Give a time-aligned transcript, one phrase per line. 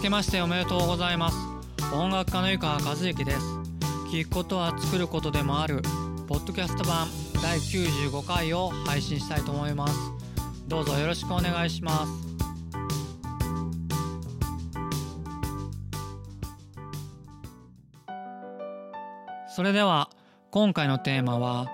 [0.00, 1.36] 明けましておめでとうございます。
[1.92, 3.38] 音楽家の湯川和之です。
[4.10, 5.82] 聞くことは作ることでもある。
[6.26, 7.06] ポッドキャスト版
[7.42, 9.94] 第95回を配信したいと思います。
[10.66, 12.12] どうぞよろしくお願いします。
[19.54, 20.08] それでは
[20.50, 21.70] 今回のテーマは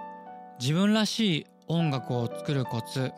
[0.58, 3.12] 自分らしい音楽を作るコツ。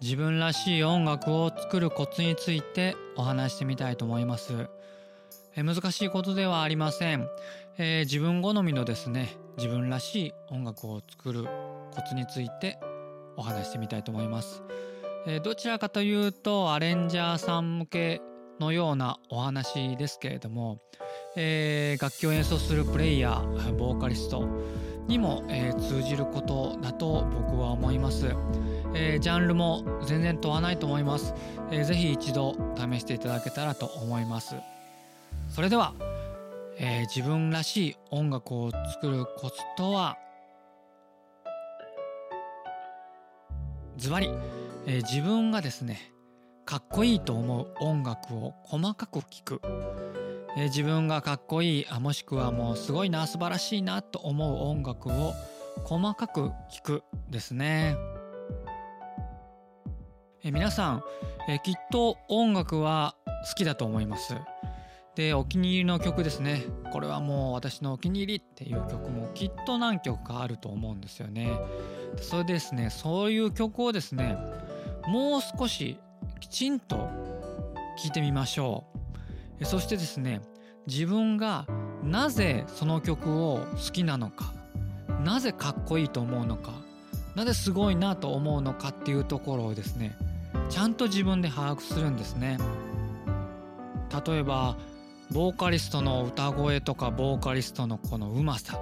[0.00, 4.68] 自分らしい音楽を作るコツについてお話してみたいと思います。
[5.58, 7.28] え難しいことではありません、
[7.78, 12.78] えー、自分好みのですね自分らしい音楽を作るコツについて
[13.36, 14.62] お話してみたいと思います、
[15.26, 18.20] えー、どちらかというとアレンジャーさん向け
[18.60, 20.78] のようなお話ですけれども、
[21.36, 24.46] えー、楽器を演奏するプレイヤーボーカリスト
[25.08, 28.26] にも、え通じることだと僕は思います。
[29.00, 31.32] えー、ジャンルも全然問わないと思います、
[31.70, 34.56] えー、ぜひ一度試していただけたらと思います。
[35.54, 35.94] それでは、
[36.78, 40.18] えー、自分らしい音楽を作るコツとは？
[43.96, 44.30] ズバリ、
[44.86, 46.12] えー、自分がですね
[46.64, 49.60] かっこいいと思う音楽を細かく聴く、
[50.56, 55.34] えー、自分がかっこいいあもしくはもうすごいな素晴らしいなと思う音楽を
[55.84, 57.96] 細かく聴くですね。
[60.44, 61.02] え皆さん、
[61.48, 63.16] えきっと音楽は
[63.48, 64.36] 好きだと思います。
[65.16, 66.62] でお気に入りの曲ですね。
[66.92, 71.50] これはもう私のお気に入りっていう曲もきっと何曲かあると思うんですよね。
[72.20, 74.36] それでですねそういう曲をですね
[75.08, 75.98] もう少し
[76.38, 77.10] きちんと聴
[78.06, 78.84] いてみましょ
[79.60, 79.64] う。
[79.64, 80.40] そしてですね
[80.86, 81.66] 自分が
[82.04, 84.52] なぜその曲を好きなのか
[85.24, 86.70] なぜかっこいいと思うのか
[87.34, 90.16] なぜすごいなと思うのかっていうところをですね
[90.68, 92.58] ちゃんと自分で把握するんですね。
[94.26, 94.76] 例えば
[95.30, 98.80] ボーカリストの歌声とかボーカリストのこのうまさ。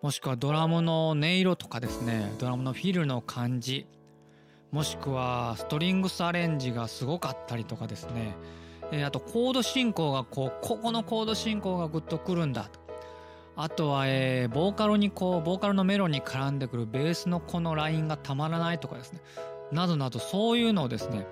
[0.00, 2.32] もしくはドラムの音色とかですね。
[2.38, 3.86] ドラムのフィルの感じ。
[4.70, 8.36] もしくはストリングスアレンジがすごかったりとかですね、
[8.92, 12.64] え、あとコード進行がこうここのコード進行がグッとくるんだ。
[12.64, 12.80] と
[13.56, 19.20] あとは、えー、ボーカルにこうボーカルのメロに絡んでくるベースのこのラインがたまらないとかですね。
[19.72, 21.26] などなどそういうのをですね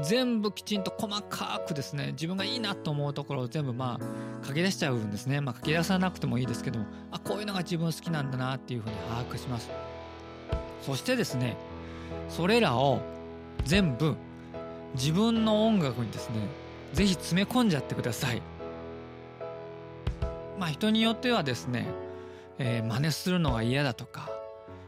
[0.00, 5.40] 全部きちんと細かくですね自分がいいなと思うところを全部まあ書き出しちゃうんですね。
[5.40, 9.70] まあ書き出さなくてもいいですけどもあこういうのが自分好きなんだなっていうふうに把握します。
[10.82, 11.56] そしてですね
[12.28, 13.00] それらを
[13.64, 14.16] 全部
[14.94, 16.36] 自分の音楽にですね
[16.92, 18.42] 是非詰め込んじゃってください。
[20.58, 21.86] まあ人によってはですね、
[22.58, 24.30] えー、真似するのが嫌だとか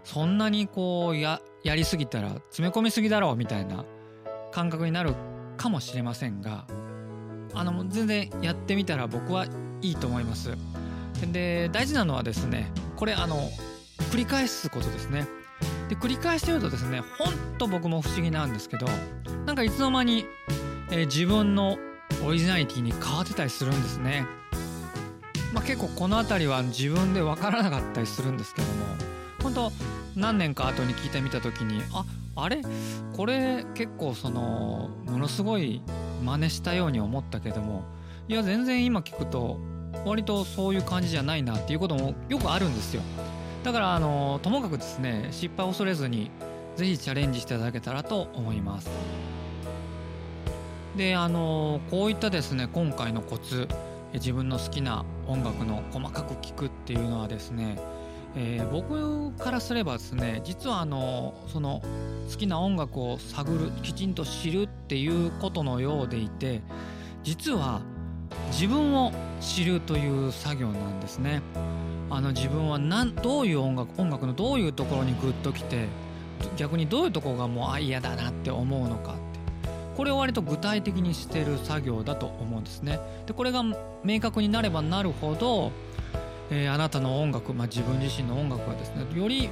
[0.04, 3.84] そんなにこうややりすぎたら詰め込みすぎだろうみたいな
[4.52, 5.14] 感覚になる
[5.56, 6.66] かもしれませんが
[7.54, 9.46] あの全然やってみたら僕は
[9.80, 10.56] いいと思います。
[11.32, 13.48] で大事なのはですねこれあの
[14.10, 15.26] 繰り返すことですね。
[15.88, 18.86] で繰り返してるとですねほんと僕も不思議なんですけど
[19.46, 20.24] なんかいつの間に、
[20.90, 21.78] えー、自分の
[22.26, 24.26] オリジナリティに変わってたりするんですね。
[25.52, 28.86] まあ、結構この辺りは自分で分からなかったりするんですけども
[29.40, 29.72] 本当
[30.16, 32.04] 何年か後に聞いてみた時にあ
[32.36, 32.62] あれ？
[33.16, 35.82] これ結構そのものすごい
[36.24, 37.84] 真似したように思ったけども
[38.28, 39.58] いや全然今聞くと
[40.04, 43.02] 割とそういう感じじゃないなっていうこともよくあるんですよ。
[43.62, 46.30] だからあのともかくですね失敗を恐れずに
[46.76, 48.90] 是非チャレンジしていただけたらと思います。
[50.96, 53.68] であのこういったですね今回のコツ
[54.12, 57.78] 自分の好きな音楽の細かく聴くっていうのはですね
[58.36, 61.82] えー、僕からすればですね実はあのその
[62.30, 66.62] 好きな音楽を探るきちんと知るっていうことのようでいて
[67.22, 67.80] 実は
[68.50, 71.42] 自分を知るという作業なんですね。
[72.10, 72.78] あの自分は
[73.22, 75.86] どういう音楽音楽のどういうところにグッときて
[76.56, 79.20] 逆にどういうところがもうあ嫌だなって思うのかって
[79.96, 83.00] これを割と具体的にしてる作業だと思うんですね。
[83.26, 83.62] でこれが
[84.04, 85.72] 明確になればなるほど
[86.56, 89.50] えー、あなたの音楽、まあ、自分自身の音楽がですねより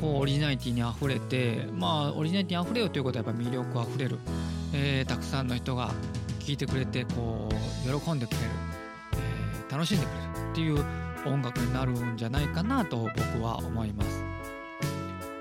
[0.00, 4.20] こうオリジナリティにあふれてまあオリジナリティにあふれるということはやっぱ魅力あふれる、
[4.72, 5.92] えー、たくさんの人が
[6.38, 8.42] 聴いてくれてこう喜んでくれる、
[9.14, 10.84] えー、楽しんでくれるっていう
[11.26, 14.22] 音楽になるんじゃないかなと僕は思います。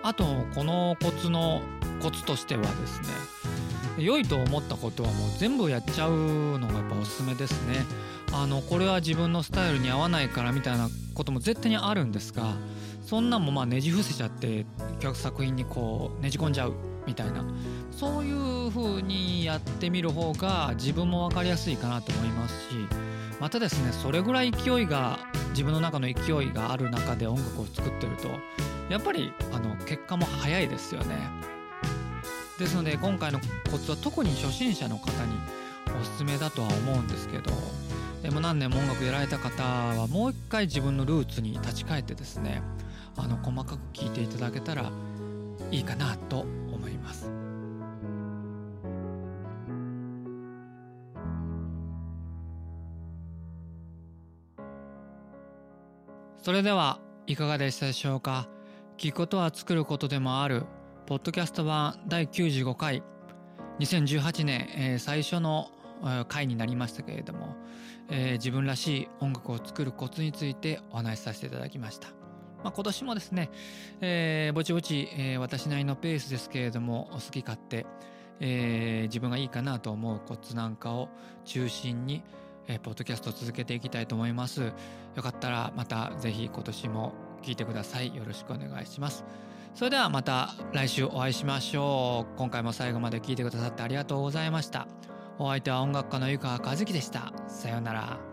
[0.02, 0.26] あと
[0.56, 1.62] このコツの
[2.02, 3.08] コツとしてはですね
[4.04, 7.86] 良いと思ったことはもう全部やっちゃうのがやっぱおすすめですね。
[8.34, 12.56] あのこれは自分のスタイルに合わないからみたいなことも絶対にあるんですが
[13.06, 14.66] そんなんもまあねじ伏せちゃって
[15.14, 16.74] 作品にこうねじ込んじゃう
[17.06, 17.46] みたいな
[17.92, 22.76] そういう風にやってみる方が自分も分かりやすいかなと思いますし
[23.40, 25.20] またですねそれぐらい勢いが
[25.50, 28.30] 自分の中の勢いがある中で音楽を作ってると
[28.90, 31.16] やっぱりあの結果も早いですよね。
[32.60, 33.40] ですので今回の
[33.72, 35.34] コツは特に初心者の方に
[36.00, 37.52] おすすめだとは思うんですけど
[38.24, 42.64] でも何年も音楽やられた方はもう一回自分のルーツに立ち返ってですね
[43.18, 44.90] あの細かく聞いていただけたら
[45.70, 47.30] いいかなと思います。
[56.42, 58.48] それではいかがでしたでしょうか？
[58.98, 60.64] 聞くことは作ることでもある
[61.08, 63.04] ポッドキャスト版第95回
[63.80, 65.72] 2018年、えー、最初の
[66.28, 67.56] 回になりましたけれども、
[68.10, 72.10] えー、自分らしい音楽を作るコツについてお話しさせていただきました。
[72.64, 73.50] まあ、今年もですね、
[74.00, 77.86] えー、ぼちぼち、えー、私なりのペースですけれども好き勝手、
[78.40, 81.10] えー、自分がいいかなと思うコツなんかを
[81.44, 82.24] 中心に、
[82.68, 84.72] えー、ポッドキャストを続けていきたいと思います。
[85.16, 88.16] よかったらまたぜひ今年も聞いてください。
[88.16, 89.26] よろしくお願いします。
[89.76, 92.38] それではまた来週お会いしましょう。
[92.38, 94.88] 今回も最後まで聞いてくださってありがとうございました。
[95.40, 97.34] お相手は音楽家の湯川和樹でした。
[97.48, 98.33] さようなら。